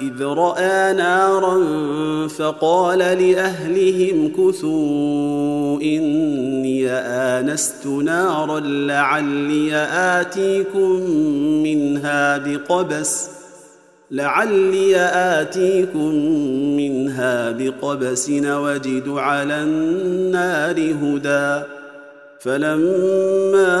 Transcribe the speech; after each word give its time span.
إذ 0.00 0.24
رأى 0.24 0.92
نارا 0.92 1.58
فقال 2.28 2.98
لأهلهم 2.98 4.32
كثوا 4.32 5.80
إني 5.80 6.90
آنست 6.90 7.86
نارا 7.86 8.60
لعلي 8.60 9.76
آتيكم 9.92 10.90
منها 11.62 12.38
بقبس 12.38 13.28
لعلي 14.10 14.96
آتيكم 15.14 16.14
منها 16.76 17.50
بقبس 17.50 18.30
وجد 18.30 19.08
على 19.08 19.62
النار 19.62 20.76
هدى 20.76 21.64
فلما 22.40 23.72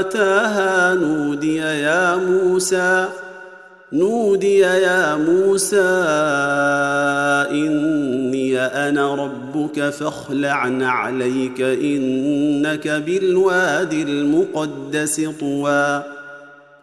أتاها 0.00 0.94
نودي 0.94 1.56
يا 1.56 2.16
موسى 2.16 3.08
نودي 3.92 4.58
يا 4.58 5.16
موسى 5.16 5.80
إني 7.50 8.58
أنا 8.60 9.14
ربك 9.14 9.90
فاخلع 9.90 10.54
عليك 10.82 11.60
إنك 11.60 12.88
بالواد 12.88 13.92
المقدس 13.92 15.20
طوى 15.40 16.02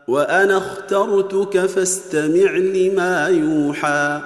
وأنا 0.07 0.57
اخترتك 0.57 1.65
فاستمع 1.65 2.51
لما 2.51 3.27
يوحى 3.27 4.21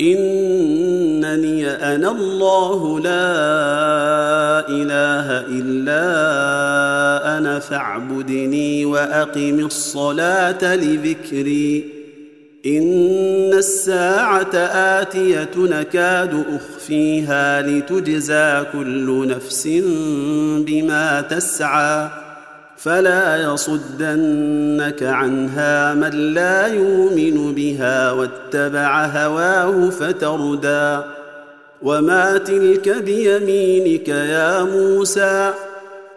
إنني 0.00 1.68
أنا 1.68 2.10
الله 2.10 3.00
لا 3.00 3.32
إله 4.68 5.40
إلا 5.58 6.02
أنا 7.38 7.58
فاعبدني 7.58 8.84
وأقم 8.84 9.58
الصلاة 9.66 10.76
لذكري 10.76 12.01
إن 12.66 13.52
الساعة 13.54 14.56
آتية 15.00 15.50
نكاد 15.56 16.44
أخفيها 16.54 17.62
لتجزى 17.62 18.64
كل 18.72 19.28
نفس 19.28 19.68
بما 20.66 21.20
تسعى 21.20 22.08
فلا 22.76 23.42
يصدنك 23.42 25.02
عنها 25.02 25.94
من 25.94 26.34
لا 26.34 26.66
يؤمن 26.66 27.54
بها 27.54 28.12
واتبع 28.12 29.06
هواه 29.06 29.90
فتردى 29.90 31.00
وما 31.82 32.38
تلك 32.38 32.88
بيمينك 32.88 34.08
يا 34.08 34.62
موسى 34.62 35.52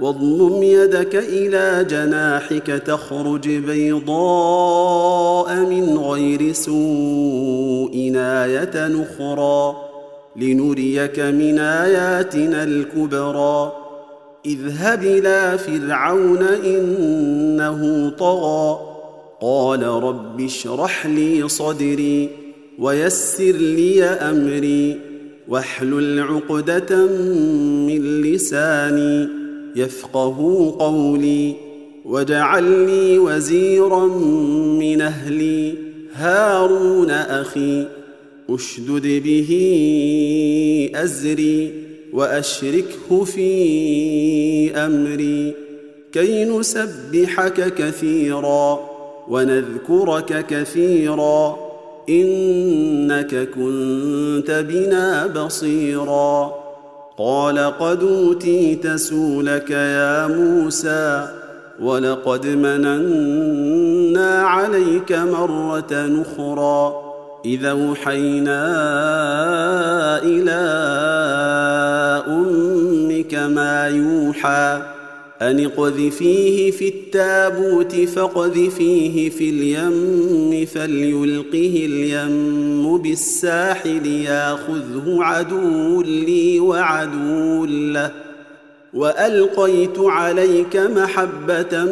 واضمم 0.00 0.62
يدك 0.62 1.16
إلى 1.16 1.86
جناحك 1.90 2.66
تخرج 2.66 3.48
بيضاء 3.48 3.94
من 5.54 5.98
غير 5.98 6.52
سوء 6.52 7.90
إيه 7.94 8.88
نخرى 8.88 9.76
لنريك 10.36 11.20
من 11.20 11.58
آياتنا 11.58 12.64
الكبرى 12.64 13.72
اذهب 14.46 15.02
إلى 15.02 15.58
فرعون 15.58 16.42
إنه 16.42 18.10
طغى 18.18 18.80
قال 19.40 19.82
رب 19.82 20.40
اشرح 20.40 21.06
لي 21.06 21.48
صدري 21.48 22.28
ويسر 22.78 23.52
لي 23.52 24.04
أمري 24.04 25.00
واحلل 25.48 26.20
عقدة 26.20 27.06
من 27.86 28.22
لساني 28.22 29.35
يفقهوا 29.76 30.70
قولي 30.70 31.54
واجعل 32.04 32.86
لي 32.86 33.18
وزيرا 33.18 34.06
من 34.78 35.00
أهلي. 35.00 35.74
هارون 36.12 37.10
أخي 37.10 37.86
أشدد 38.50 39.22
به 39.24 39.50
أزري 40.94 41.72
وأشركه 42.12 43.24
في 43.24 44.70
أمري. 44.74 45.54
كي 46.12 46.44
نسبحك 46.44 47.74
كثيرا 47.74 48.80
ونذكرك 49.28 50.46
كثيرا 50.46 51.56
إنك 52.08 53.48
كنت 53.54 54.64
بنا 54.68 55.26
بصيرا. 55.26 56.65
قال 57.18 57.58
قد 57.58 58.02
أوتيت 58.02 58.88
سولك 58.88 59.70
يا 59.70 60.26
موسى 60.26 61.28
ولقد 61.80 62.46
مننا 62.46 64.42
عليك 64.42 65.12
مرة 65.12 66.22
أخرى 66.22 67.06
اذا 67.44 67.70
أوحينا 67.70 68.62
إلى 70.22 70.62
أمك 72.28 73.34
ما 73.34 73.88
يوحى 73.88 74.95
أن 75.42 75.64
اقذفيه 75.64 76.70
في 76.70 76.88
التابوت 76.88 77.94
فاقذفيه 77.94 79.30
في 79.30 79.50
اليم 79.50 80.66
فليلقه 80.66 81.86
اليم 81.86 82.98
بالساحل 82.98 84.06
ياخذه 84.06 85.18
عدو 85.20 86.02
لي 86.02 86.60
وعدو 86.60 87.64
له. 87.64 88.12
وألقيت 88.94 89.98
عليك 89.98 90.76
محبة 90.76 91.84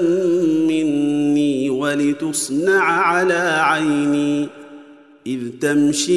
مني 0.69 1.71
ولتصنع 1.71 2.83
على 2.83 3.59
عيني. 3.61 4.49
إذ 5.27 5.41
تمشي 5.61 6.15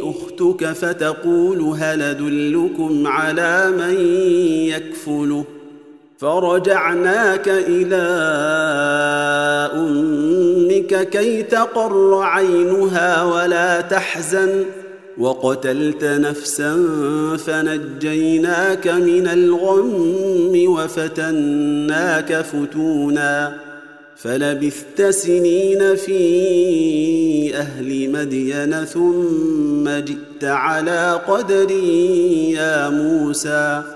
أختك 0.00 0.72
فتقول 0.72 1.60
هل 1.60 2.02
أدلكم 2.02 3.06
على 3.06 3.72
من 3.78 4.00
يكفله؟ 4.68 5.44
فرجعناك 6.18 7.48
إلى 7.48 7.96
أمك 9.74 11.08
كي 11.08 11.42
تقر 11.42 12.22
عينها 12.22 13.24
ولا 13.24 13.80
تحزن. 13.80 14.64
وقتلت 15.18 16.04
نفسا 16.04 16.86
فنجيناك 17.46 18.88
من 18.88 19.26
الغم 19.26 20.64
وفتناك 20.66 22.44
فتونا. 22.44 23.56
فلبثت 24.16 25.02
سنين 25.02 25.94
في 25.96 27.56
أهل 27.56 28.10
مدين 28.10 28.84
ثم 28.84 29.88
جئت 29.88 30.44
على 30.44 31.20
قدري 31.28 32.52
يا 32.52 32.88
موسى. 32.88 33.95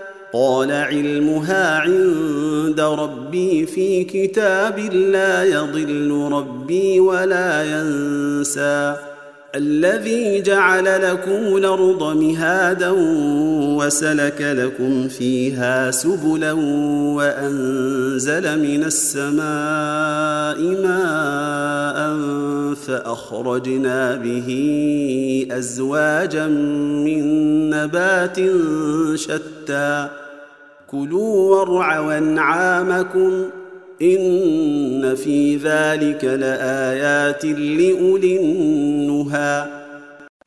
قال 0.33 0.71
علمها 0.71 1.79
عند 1.79 2.79
ربي 2.79 3.65
في 3.65 4.03
كتاب 4.03 4.79
لا 4.79 5.43
يضل 5.43 6.29
ربي 6.31 6.99
ولا 6.99 7.63
ينسى. 7.63 8.95
الذي 9.55 10.41
جعل 10.41 11.11
لكم 11.11 11.57
الأرض 11.57 12.17
مهادا 12.17 12.89
وسلك 13.77 14.41
لكم 14.41 15.07
فيها 15.07 15.91
سبلا 15.91 16.51
وأنزل 17.15 18.59
من 18.59 18.83
السماء 18.83 20.61
ماء 20.83 22.15
فأخرجنا 22.75 24.15
به 24.15 24.49
أزواجا 25.51 26.47
من 26.47 27.69
نبات 27.69 28.37
شتى. 29.15 30.20
كلوا 30.91 31.55
وارعوا 31.55 32.17
أنعامكم 32.17 33.45
إن 34.01 35.15
في 35.15 35.55
ذلك 35.55 36.23
لآيات 36.25 37.45
لأولي 37.45 38.39
النهى. 38.39 39.65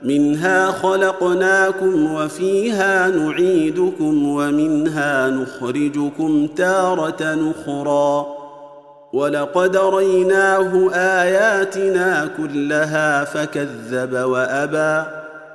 منها 0.03 0.65
خلقناكم 0.65 2.13
وفيها 2.13 3.07
نعيدكم 3.07 4.27
ومنها 4.27 5.29
نخرجكم 5.29 6.47
تارة 6.47 7.51
أخرى. 7.55 8.25
ولقد 9.13 9.77
ريناه 9.77 10.91
آياتنا 10.93 12.29
كلها 12.37 13.23
فكذب 13.23 14.13
وأبى. 14.13 15.24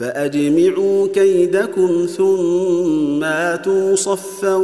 فأجمعوا 0.00 1.08
كيدكم 1.14 2.06
ثم 2.16 3.24
آتوا 3.24 3.96
صفا 3.96 4.54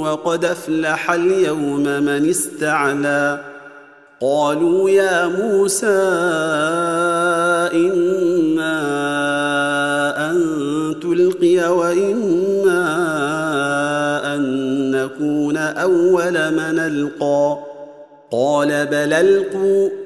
وقد 0.00 0.44
أفلح 0.44 1.10
اليوم 1.10 1.82
من 1.82 2.28
استعلى. 2.30 3.40
قالوا 4.20 4.90
يا 4.90 5.26
موسى 5.26 5.86
إما 7.74 8.76
أن 10.30 10.36
تلقي 11.02 11.72
وإما 11.72 12.84
أن 14.34 14.42
نكون 14.90 15.56
أول 15.56 16.32
من 16.32 16.78
ألقى. 16.78 17.58
قال 18.32 18.86
بل 18.86 19.12
ألقوا. 19.12 20.05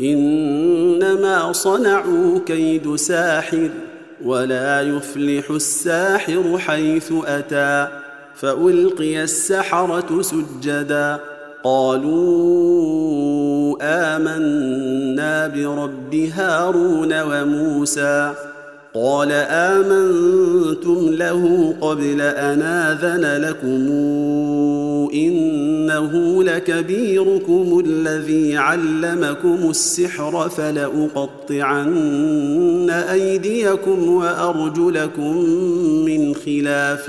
إنما 0.00 1.52
صنعوا 1.52 2.38
كيد 2.46 2.96
ساحر 2.96 3.70
ولا 4.24 4.80
يفلح 4.80 5.50
الساحر 5.50 6.58
حيث 6.58 7.12
أتى 7.26 7.88
فألقي 8.34 9.22
السحرة 9.22 10.22
سجدا 10.22 11.20
قالوا 11.64 13.04
آمنا 13.82 15.46
برب 15.48 16.14
هارون 16.14 17.20
وموسى 17.22 18.34
قال 18.94 19.32
آمنتم 19.32 21.08
له 21.10 21.74
قبل 21.80 22.20
أن 22.20 22.62
آذن 22.62 23.42
لكم 23.42 23.88
إنه 25.14 26.44
لكبيركم 26.44 27.82
الذي 27.86 28.56
علمكم 28.56 29.70
السحر 29.70 30.48
فلأقطعن 30.48 31.90
أيديكم 32.90 34.08
وأرجلكم 34.08 35.36
من 36.04 36.34
خلاف 36.34 37.08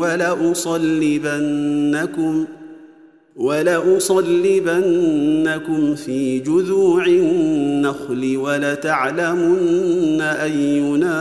ولأصلبنكم 0.00 1.34
ۖ 2.54 2.57
ولأصلبنكم 3.38 4.74
في 5.94 6.38
جذوع 6.38 7.06
النخل 7.06 8.36
ولتعلمن 8.36 10.20
أينا 10.20 11.12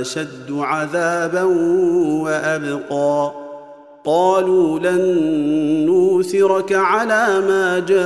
أشد 0.00 0.50
عذابا 0.50 1.42
وأبقى. 2.22 3.32
قالوا 4.04 4.78
لن 4.78 5.26
نوثرك 5.86 6.72
على 6.72 7.40
ما 7.48 7.78
جاءنا 7.78 8.04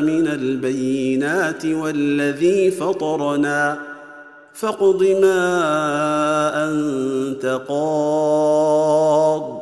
من 0.00 0.26
البينات 0.28 1.66
والذي 1.66 2.70
فطرنا. 2.70 3.78
فاقض 4.52 5.02
ما 5.02 5.50
أنت 6.68 7.60
قاض. 7.68 9.61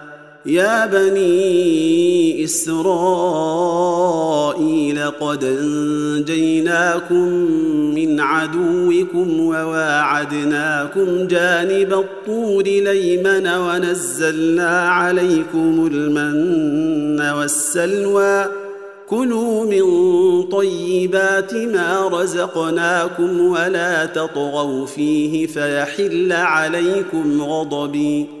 يا 0.45 0.85
بني 0.85 2.43
إسرائيل 2.43 2.81
قد 5.19 5.43
أنجيناكم 5.43 7.27
من 7.95 8.19
عدوكم 8.19 9.39
وواعدناكم 9.39 11.27
جانب 11.27 11.93
الطور 11.93 12.63
ليمن 12.63 13.47
ونزلنا 13.47 14.89
عليكم 14.89 15.89
المن 15.93 17.21
والسلوى. 17.21 18.45
كلوا 19.07 19.65
من 19.65 19.83
طيبات 20.43 21.53
ما 21.53 22.07
رزقناكم 22.07 23.41
ولا 23.41 24.05
تطغوا 24.05 24.85
فيه 24.85 25.47
فيحل 25.47 26.31
عليكم 26.31 27.41
غضبي. 27.41 28.40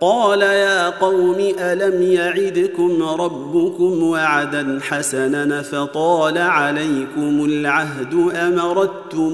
قال 0.00 0.42
يا 0.42 0.90
قوم 0.90 1.36
ألم 1.58 2.02
يعدكم 2.02 3.02
ربكم 3.02 4.02
وعدا 4.02 4.78
حسنا 4.82 5.62
فطال 5.62 6.38
عليكم 6.38 7.44
العهد 7.44 8.14
أمرتم 8.34 9.32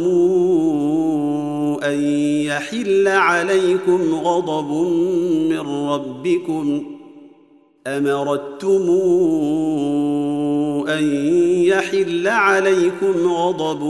أن 1.84 2.02
يحل 2.46 3.08
عليكم 3.08 4.14
غضب 4.14 4.70
من 5.50 5.88
ربكم 5.88 6.84
أمرتم 7.86 8.90
أن 10.88 11.04
يحل 11.64 12.28
عليكم 12.28 13.32
غضب 13.32 13.82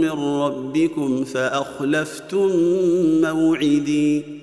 من 0.00 0.10
ربكم 0.10 1.24
فأخلفتم 1.24 2.50
موعدي 3.22 4.33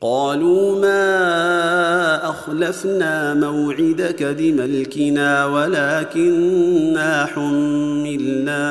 قالوا 0.00 0.80
ما 0.80 2.30
أخلفنا 2.30 3.34
موعدك 3.34 4.22
بملكنا 4.22 5.46
ولكنا 5.46 7.26
حملنا 7.26 8.66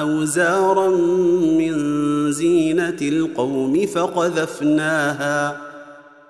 أوزارا 0.00 0.88
من 1.58 1.72
زينة 2.32 2.96
القوم 3.02 3.86
فقذفناها 3.86 5.56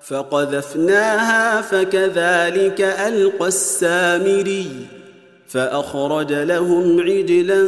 فقذفناها 0.02 1.60
فكذلك 1.60 2.80
ألقى 2.80 3.48
السامري 3.48 4.66
فأخرج 5.48 6.32
لهم 6.32 7.00
عجلا 7.00 7.62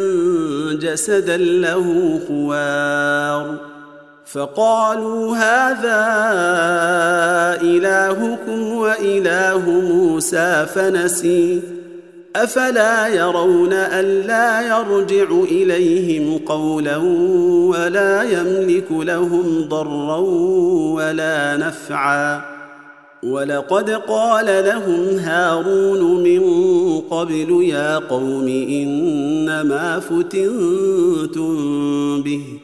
جسدا 0.81 1.37
له 1.37 2.21
خوار. 2.29 3.74
فقالوا 4.27 5.37
هذا 5.37 6.03
إلهكم 7.63 8.73
وإله 8.73 9.71
موسى 9.71 10.67
فنسي. 10.75 11.63
أفلا 12.37 13.07
يرون 13.07 13.73
الا 13.73 14.61
يرجع 14.61 15.31
إليهم 15.31 16.39
قولا 16.39 16.97
ولا 17.69 18.23
يملك 18.23 18.87
لهم 18.91 19.67
ضرا 19.69 20.19
ولا 20.95 21.57
نفعا. 21.57 22.41
ولقد 23.23 23.91
قال 23.91 24.47
لهم 24.47 25.19
هارون 25.19 26.23
من 26.23 26.43
قبل 27.01 27.67
يا 27.69 27.99
قوم 27.99 28.49
إنما 28.49 30.01
فتنتم 30.01 31.53
به. 32.23 32.64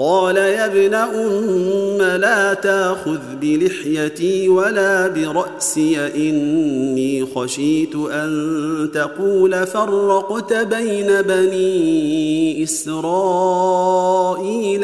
قال 0.00 0.36
يا 0.36 0.66
ابن 0.66 0.94
أم 0.94 1.98
لا 2.20 2.54
تأخذ 2.54 3.18
بلحيتي 3.40 4.48
ولا 4.48 5.08
برأسي 5.08 6.06
إني 6.16 7.26
خشيت 7.34 7.94
أن 7.94 8.90
تقول 8.94 9.66
فرقت 9.66 10.52
بين 10.52 11.22
بني 11.22 12.62
إسرائيل 12.62 13.70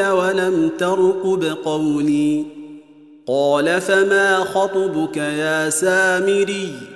ولم 0.06 0.70
ترقب 0.78 1.44
قولي. 1.64 2.44
قال 3.26 3.80
فما 3.80 4.44
خطبك 4.44 5.16
يا 5.16 5.70
سامري؟ 5.70 6.95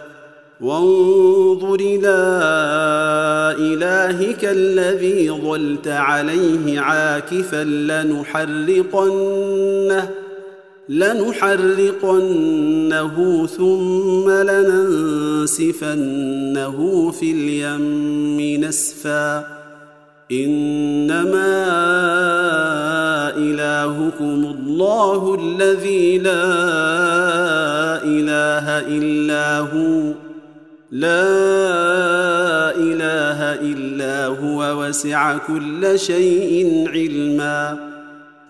وانظر 0.61 1.77
إلى 1.79 2.17
إلهك 3.59 4.45
الذي 4.45 5.31
ظلت 5.31 5.87
عليه 5.87 6.79
عاكفا 6.79 7.63
لنحرقنه 7.63 9.11
لنحرقنه 10.89 12.27
ثم 13.57 14.29
لننسفنه 14.29 15.91
في 17.11 17.31
اليم 17.31 18.63
نسفا. 18.63 19.61
إنما 20.31 21.67
إلهكم 23.37 24.55
الله 24.59 25.37
الذي 25.41 26.17
لا 26.17 26.43
إله 28.03 28.79
إلا 28.97 29.59
هو. 29.59 30.30
لا 30.91 32.75
إله 32.75 33.53
إلا 33.53 34.25
هو 34.25 34.83
وسع 34.83 35.37
كل 35.37 35.99
شيء 35.99 36.85
علما. 36.89 37.91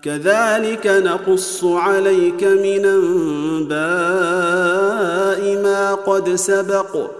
كذلك 0.02 0.86
نقص 0.86 1.64
عليك 1.64 2.44
من 2.44 2.84
أنباء 2.84 3.72
ما 5.62 5.94
قد 5.94 6.34
سبق 6.34 7.10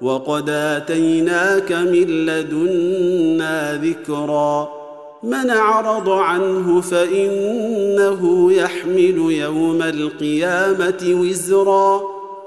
وقد 0.00 0.50
آتيناك 0.50 1.72
من 1.72 2.26
لدنا 2.26 3.76
ذكرا. 3.76 4.68
من 5.22 5.50
أعرض 5.50 6.08
عنه 6.08 6.80
فإنه 6.80 8.52
يحمل 8.52 9.32
يوم 9.32 9.82
القيامة 9.82 11.02
وزرا. 11.04 12.11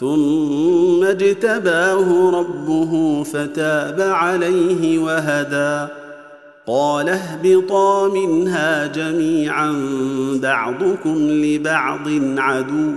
ثم 0.00 1.04
اجتباه 1.04 2.30
ربه 2.30 3.22
فتاب 3.22 4.00
عليه 4.00 4.98
وهدى. 4.98 5.92
قال 6.66 7.08
اهبطا 7.08 8.08
منها 8.08 8.86
جميعا 8.86 9.72
بعضكم 10.42 11.16
لبعض 11.30 12.08
عدو 12.38 12.92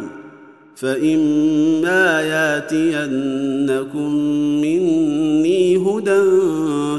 فإما 0.75 2.21
ياتينكم 2.21 4.15
مني 4.61 5.77
هدى 5.77 6.23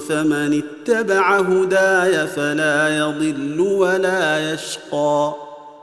فمن 0.09 0.63
اتبع 0.63 1.39
هداي 1.41 2.27
فلا 2.27 2.99
يضل 2.99 3.61
ولا 3.61 4.53
يشقى. 4.53 5.44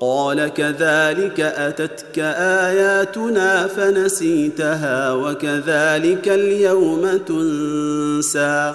قال 0.00 0.48
كذلك 0.48 1.40
أتتك 1.40 2.18
آياتنا 2.68 3.66
فنسيتها 3.66 5.12
وكذلك 5.12 6.28
اليوم 6.28 7.16
تنسى 7.26 8.74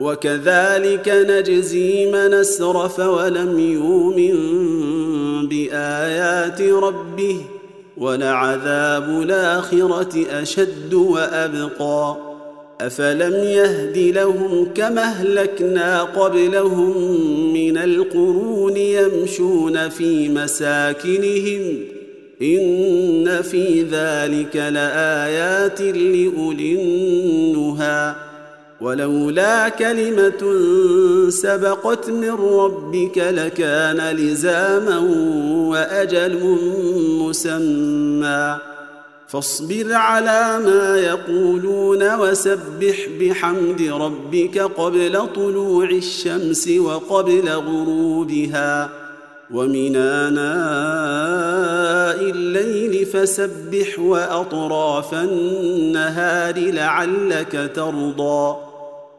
وكذلك 0.00 1.08
نجزي 1.08 2.06
من 2.12 2.34
أسرف 2.34 2.98
ولم 2.98 3.58
يؤمن 3.58 4.36
بآيات 5.48 6.62
ربه 6.62 7.40
ولعذاب 7.96 9.22
الآخرة 9.22 10.26
أشد 10.42 10.94
وأبقى 10.94 12.16
أفلم 12.80 13.34
يهد 13.34 13.98
لهم 13.98 14.68
كما 14.74 15.02
أهلكنا 15.02 16.02
قبلهم 16.02 17.12
من 17.52 17.78
القرون 17.78 18.76
يمشون 18.76 19.88
في 19.88 20.28
مساكنهم 20.28 21.78
إن 22.42 23.42
في 23.42 23.82
ذلك 23.82 24.56
لآيات 24.56 25.80
لأولي 25.80 26.74
النهي 26.74 28.14
ولولا 28.80 29.68
كلمة 29.68 30.54
سبقت 31.28 32.10
من 32.10 32.30
ربك 32.30 33.18
لكان 33.18 34.16
لزاما 34.16 34.98
وأجل 35.68 36.58
مسمى 37.20 38.75
فاصبر 39.28 39.92
على 39.92 40.58
ما 40.64 40.96
يقولون 40.96 42.14
وسبح 42.14 43.08
بحمد 43.20 43.82
ربك 43.82 44.58
قبل 44.58 45.26
طلوع 45.34 45.90
الشمس 45.90 46.68
وقبل 46.68 47.48
غروبها 47.48 48.90
ومن 49.50 49.96
آناء 49.96 50.46
الليل 52.30 53.06
فسبح 53.06 53.98
وأطراف 53.98 55.14
النهار 55.14 56.58
لعلك 56.58 57.70
ترضى 57.74 58.65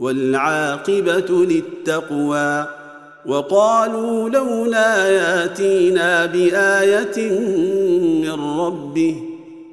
والعاقبة 0.00 1.44
للتقوى. 1.44 2.66
وقالوا 3.26 4.28
لولا 4.30 5.08
ياتينا 5.08 6.26
بآية 6.26 7.30
من 8.22 8.60
ربه 8.60 9.16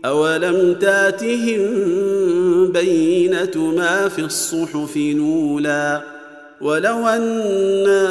أولم 0.06 0.74
تاتهم 0.74 1.62
بينة 2.72 3.74
ما 3.78 4.10
في 4.10 4.22
الصحف 4.22 4.98
نولى 4.98 6.16
ولو 6.62 7.08
انا 7.08 8.06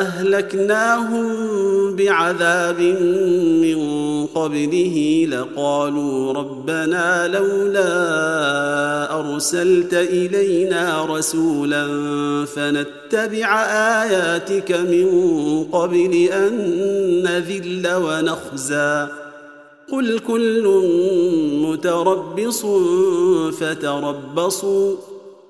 اهلكناهم 0.00 1.26
بعذاب 1.96 2.80
من 3.62 4.02
قبله 4.26 5.26
لقالوا 5.30 6.32
ربنا 6.32 7.28
لولا 7.28 7.90
ارسلت 9.20 9.94
الينا 9.94 11.04
رسولا 11.04 11.86
فنتبع 12.44 13.62
اياتك 14.02 14.72
من 14.72 15.08
قبل 15.72 16.14
ان 16.32 16.52
نذل 17.22 17.88
ونخزى 17.94 19.06
قل 19.92 20.18
كل 20.18 20.82
متربص 21.62 22.66
فتربصوا 23.60 24.96